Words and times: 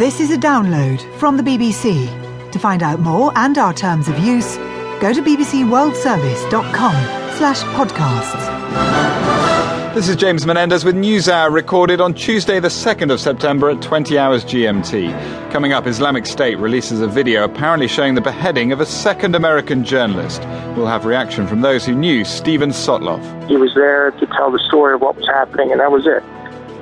This 0.00 0.16
is 0.18 0.30
a 0.30 0.38
download 0.38 0.98
from 1.18 1.36
the 1.36 1.42
BBC. 1.42 2.08
To 2.52 2.58
find 2.58 2.82
out 2.82 3.00
more 3.00 3.36
and 3.36 3.58
our 3.58 3.74
terms 3.74 4.08
of 4.08 4.18
use, 4.18 4.56
go 4.98 5.12
to 5.12 5.20
bbcworldservice.com 5.20 6.94
slash 7.36 7.60
podcasts. 7.76 9.94
This 9.94 10.08
is 10.08 10.16
James 10.16 10.46
Menendez 10.46 10.86
with 10.86 10.94
NewsHour 10.94 11.52
recorded 11.52 12.00
on 12.00 12.14
Tuesday 12.14 12.60
the 12.60 12.68
2nd 12.68 13.12
of 13.12 13.20
September 13.20 13.68
at 13.68 13.82
20 13.82 14.16
hours 14.16 14.42
GMT. 14.42 15.50
Coming 15.50 15.74
up, 15.74 15.86
Islamic 15.86 16.24
State 16.24 16.56
releases 16.56 17.02
a 17.02 17.06
video 17.06 17.44
apparently 17.44 17.86
showing 17.86 18.14
the 18.14 18.22
beheading 18.22 18.72
of 18.72 18.80
a 18.80 18.86
second 18.86 19.34
American 19.34 19.84
journalist. 19.84 20.40
We'll 20.78 20.86
have 20.86 21.04
reaction 21.04 21.46
from 21.46 21.60
those 21.60 21.84
who 21.84 21.94
knew 21.94 22.24
Steven 22.24 22.70
Sotloff. 22.70 23.50
He 23.50 23.58
was 23.58 23.74
there 23.74 24.12
to 24.12 24.26
tell 24.28 24.50
the 24.50 24.60
story 24.60 24.94
of 24.94 25.02
what 25.02 25.16
was 25.16 25.26
happening, 25.26 25.70
and 25.70 25.80
that 25.80 25.92
was 25.92 26.06
it. 26.06 26.22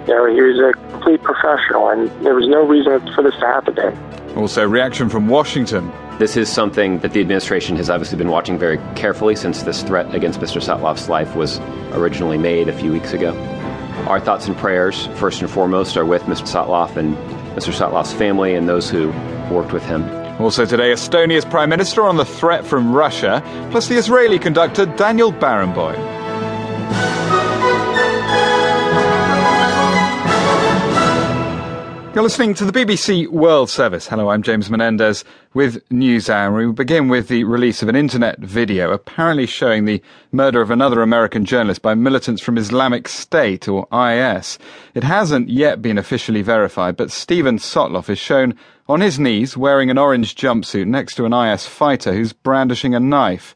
You 0.08 0.14
know, 0.14 0.24
he 0.24 0.40
was 0.40 0.58
a 0.58 0.72
complete 0.90 1.22
professional, 1.22 1.90
and 1.90 2.08
there 2.24 2.34
was 2.34 2.48
no 2.48 2.66
reason 2.66 2.98
for 3.14 3.22
this 3.22 3.34
to 3.40 3.46
happen 3.46 3.74
to 3.74 3.90
him. 3.90 4.38
Also, 4.38 4.66
reaction 4.66 5.10
from 5.10 5.28
Washington. 5.28 5.92
This 6.18 6.34
is 6.34 6.50
something 6.50 7.00
that 7.00 7.12
the 7.12 7.20
administration 7.20 7.76
has 7.76 7.90
obviously 7.90 8.16
been 8.16 8.30
watching 8.30 8.58
very 8.58 8.78
carefully 8.96 9.36
since 9.36 9.64
this 9.64 9.82
threat 9.82 10.14
against 10.14 10.40
Mr. 10.40 10.62
Sotloff's 10.62 11.10
life 11.10 11.36
was 11.36 11.58
originally 11.92 12.38
made 12.38 12.70
a 12.70 12.72
few 12.72 12.90
weeks 12.90 13.12
ago. 13.12 13.36
Our 14.06 14.18
thoughts 14.18 14.46
and 14.46 14.56
prayers, 14.56 15.08
first 15.16 15.42
and 15.42 15.50
foremost, 15.50 15.94
are 15.98 16.06
with 16.06 16.22
Mr. 16.22 16.48
Sotloff 16.48 16.96
and 16.96 17.14
Mr. 17.54 17.70
Sotloff's 17.70 18.14
family 18.14 18.54
and 18.54 18.66
those 18.66 18.88
who 18.88 19.08
worked 19.50 19.74
with 19.74 19.84
him. 19.84 20.04
Also 20.40 20.64
today, 20.64 20.90
Estonia's 20.90 21.44
Prime 21.44 21.68
Minister 21.68 22.04
on 22.04 22.16
the 22.16 22.24
threat 22.24 22.64
from 22.64 22.94
Russia, 22.94 23.42
plus 23.70 23.88
the 23.88 23.96
Israeli 23.96 24.38
conductor 24.38 24.86
Daniel 24.86 25.30
Barenboim. 25.30 26.18
You're 32.18 32.24
listening 32.24 32.54
to 32.54 32.64
the 32.64 32.72
BBC 32.72 33.28
World 33.28 33.70
Service. 33.70 34.08
Hello, 34.08 34.30
I'm 34.30 34.42
James 34.42 34.68
Menendez 34.68 35.24
with 35.54 35.88
NewsHour. 35.88 36.66
We 36.66 36.72
begin 36.72 37.06
with 37.06 37.28
the 37.28 37.44
release 37.44 37.80
of 37.80 37.88
an 37.88 37.94
internet 37.94 38.40
video 38.40 38.90
apparently 38.90 39.46
showing 39.46 39.84
the 39.84 40.02
murder 40.32 40.60
of 40.60 40.72
another 40.72 41.00
American 41.00 41.44
journalist 41.44 41.80
by 41.80 41.94
militants 41.94 42.42
from 42.42 42.58
Islamic 42.58 43.06
State, 43.06 43.68
or 43.68 43.86
IS. 43.92 44.58
It 44.94 45.04
hasn't 45.04 45.48
yet 45.48 45.80
been 45.80 45.96
officially 45.96 46.42
verified, 46.42 46.96
but 46.96 47.12
Steven 47.12 47.56
Sotloff 47.58 48.10
is 48.10 48.18
shown 48.18 48.58
on 48.88 49.00
his 49.00 49.20
knees 49.20 49.56
wearing 49.56 49.88
an 49.88 49.96
orange 49.96 50.34
jumpsuit 50.34 50.88
next 50.88 51.14
to 51.14 51.24
an 51.24 51.32
IS 51.32 51.66
fighter 51.66 52.12
who's 52.12 52.32
brandishing 52.32 52.96
a 52.96 52.98
knife. 52.98 53.54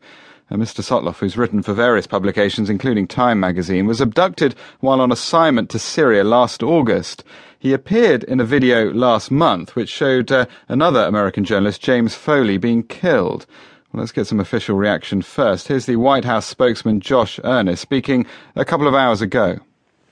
Mr. 0.53 0.83
Sotloff, 0.83 1.19
who's 1.19 1.37
written 1.39 1.63
for 1.63 1.73
various 1.73 2.07
publications, 2.07 2.69
including 2.69 3.07
Time 3.07 3.41
magazine, 3.41 3.87
was 3.87 4.01
abducted 4.01 4.55
while 4.81 5.01
on 5.01 5.11
assignment 5.11 5.71
to 5.71 5.79
Syria 5.79 6.25
last 6.25 6.63
August. 6.63 7.25
He 7.63 7.73
appeared 7.73 8.25
in 8.25 8.41
a 8.41 8.45
video 8.45 8.93
last 8.93 9.31
month 9.31 9.77
which 9.77 9.89
showed 9.89 10.33
uh, 10.33 10.47
another 10.67 11.05
American 11.05 11.45
journalist, 11.45 11.81
James 11.81 12.13
Foley, 12.13 12.59
being 12.59 12.83
killed. 12.83 13.47
Well, 13.93 14.01
let's 14.01 14.11
get 14.11 14.27
some 14.27 14.41
official 14.41 14.75
reaction 14.75 15.23
first. 15.23 15.69
Here's 15.69 15.87
the 15.87 15.95
White 15.95 16.25
House 16.25 16.45
spokesman, 16.45 16.99
Josh 16.99 17.39
Earnest, 17.45 17.81
speaking 17.81 18.27
a 18.57 18.65
couple 18.65 18.89
of 18.89 18.97
hours 18.97 19.23
ago. 19.23 19.61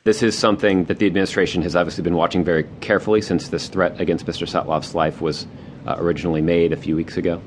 This 0.04 0.22
is 0.22 0.38
something 0.38 0.84
that 0.84 1.00
the 1.00 1.06
administration 1.06 1.60
has 1.62 1.74
obviously 1.74 2.04
been 2.04 2.14
watching 2.14 2.44
very 2.44 2.68
carefully 2.80 3.20
since 3.20 3.48
this 3.48 3.66
threat 3.66 4.00
against 4.00 4.26
Mr. 4.26 4.46
Sotloff's 4.46 4.94
life 4.94 5.20
was 5.20 5.48
uh, 5.88 5.96
originally 5.98 6.42
made 6.42 6.72
a 6.72 6.76
few 6.76 6.94
weeks 6.94 7.16
ago. 7.16 7.42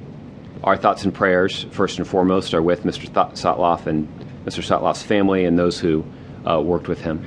Our 0.65 0.75
thoughts 0.75 1.05
and 1.05 1.13
prayers, 1.13 1.65
first 1.71 1.97
and 1.97 2.05
foremost, 2.05 2.53
are 2.53 2.61
with 2.61 2.83
Mr. 2.83 3.03
Th- 3.03 3.39
Sotloff 3.41 3.87
and 3.87 4.09
Mr. 4.43 4.61
Sotloff's 4.61 5.01
family 5.01 5.45
and 5.45 5.57
those 5.57 5.79
who 5.79 6.03
uh, 6.45 6.59
worked 6.59 6.89
with 6.89 6.99
him. 6.99 7.25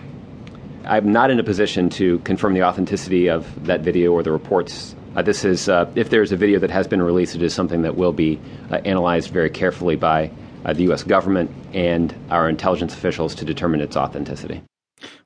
I'm 0.86 1.10
not 1.10 1.30
in 1.30 1.40
a 1.40 1.44
position 1.44 1.88
to 1.90 2.20
confirm 2.20 2.54
the 2.54 2.62
authenticity 2.62 3.28
of 3.28 3.66
that 3.66 3.80
video 3.80 4.12
or 4.12 4.22
the 4.22 4.30
reports. 4.30 4.94
Uh, 5.16 5.22
this 5.22 5.44
is, 5.44 5.68
uh, 5.68 5.90
if 5.96 6.10
there's 6.10 6.30
a 6.30 6.36
video 6.36 6.58
that 6.60 6.70
has 6.70 6.86
been 6.86 7.02
released, 7.02 7.34
it 7.34 7.42
is 7.42 7.52
something 7.52 7.82
that 7.82 7.96
will 7.96 8.12
be 8.12 8.38
uh, 8.70 8.76
analyzed 8.84 9.30
very 9.30 9.50
carefully 9.50 9.96
by 9.96 10.30
uh, 10.64 10.72
the 10.72 10.84
U.S. 10.84 11.02
government 11.02 11.50
and 11.72 12.14
our 12.30 12.48
intelligence 12.48 12.94
officials 12.94 13.34
to 13.36 13.44
determine 13.44 13.80
its 13.80 13.96
authenticity. 13.96 14.62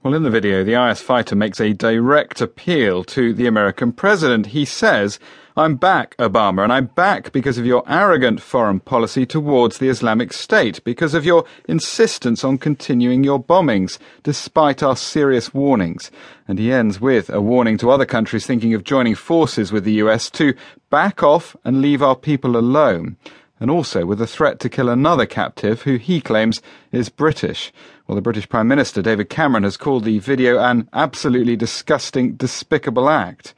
Well, 0.03 0.15
in 0.15 0.23
the 0.23 0.31
video, 0.31 0.65
the 0.65 0.83
IS 0.89 1.01
fighter 1.01 1.37
makes 1.37 1.61
a 1.61 1.75
direct 1.75 2.41
appeal 2.41 3.05
to 3.05 3.35
the 3.35 3.47
American 3.47 3.93
president. 3.93 4.47
He 4.47 4.65
says, 4.65 5.19
I'm 5.61 5.77
back, 5.77 6.17
Obama, 6.17 6.65
and 6.65 6.73
I'm 6.73 6.87
back 6.87 7.33
because 7.33 7.59
of 7.59 7.67
your 7.67 7.85
arrogant 7.87 8.41
foreign 8.41 8.81
policy 8.81 9.27
towards 9.27 9.77
the 9.77 9.91
Islamic 9.91 10.33
State, 10.33 10.83
because 10.85 11.13
of 11.13 11.27
your 11.27 11.45
insistence 11.69 12.43
on 12.43 12.57
continuing 12.57 13.25
your 13.25 13.45
bombings, 13.45 13.99
despite 14.23 14.83
our 14.83 14.97
serious 14.97 15.53
warnings. 15.53 16.11
And 16.49 16.59
he 16.59 16.73
ends 16.73 16.99
with 16.99 17.29
a 17.29 17.43
warning 17.43 17.77
to 17.77 17.91
other 17.91 18.07
countries 18.07 18.47
thinking 18.47 18.73
of 18.73 18.85
joining 18.85 19.15
forces 19.15 19.71
with 19.71 19.85
the 19.85 20.01
US 20.05 20.31
to 20.31 20.55
back 20.89 21.23
off 21.23 21.55
and 21.63 21.83
leave 21.83 22.03
our 22.03 22.17
people 22.17 22.57
alone 22.57 23.19
and 23.61 23.71
also 23.71 24.07
with 24.07 24.23
a 24.23 24.27
threat 24.27 24.61
to 24.61 24.71
kill 24.71 24.89
another 24.89 25.27
captive 25.27 25.83
who 25.83 25.97
he 25.97 26.23
claims 26.23 26.63
is 26.91 27.11
British. 27.11 27.71
Well, 28.07 28.17
the 28.17 28.23
British 28.23 28.49
Prime 28.49 28.67
Minister, 28.67 29.03
David 29.03 29.29
Cameron, 29.29 29.65
has 29.65 29.77
called 29.77 30.05
the 30.05 30.21
video 30.21 30.59
an 30.59 30.89
absolutely 30.95 31.57
disgusting, 31.57 32.33
despicable 32.33 33.11
act. 33.11 33.53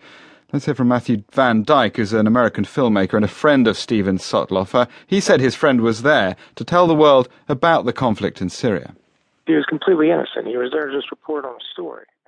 Let's 0.53 0.67
hear 0.67 0.75
from 0.75 0.89
Matthew 0.89 1.25
VanDyke, 1.33 1.97
who's 1.97 2.13
an 2.13 2.27
American 2.27 2.65
filmmaker 2.65 3.15
and 3.15 3.25
a 3.25 3.29
friend 3.29 3.67
of 3.67 3.79
Steven 3.79 4.19
Sotloff. 4.19 4.75
Uh, 4.75 4.85
he 5.07 5.19
said 5.19 5.41
his 5.41 5.55
friend 5.55 5.81
was 5.81 6.03
there 6.03 6.37
to 6.57 6.65
tell 6.65 6.87
the 6.87 6.95
world 6.95 7.31
about 7.49 7.87
the 7.87 7.93
conflict 7.95 8.43
in 8.43 8.51
Syria. 8.51 8.95
He 9.47 9.55
was 9.55 9.65
completely 9.65 10.11
innocent. 10.11 10.47
He 10.47 10.59
was 10.59 10.71
there 10.71 10.89
to 10.89 10.95
just 10.95 11.11
report 11.11 11.47
on 11.47 11.55
a 11.55 11.65
story. 11.73 12.05